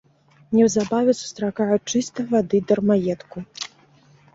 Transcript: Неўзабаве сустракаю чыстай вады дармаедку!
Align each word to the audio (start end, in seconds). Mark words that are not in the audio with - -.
Неўзабаве 0.55 1.11
сустракаю 1.21 1.75
чыстай 1.91 2.25
вады 2.35 2.67
дармаедку! 2.73 3.37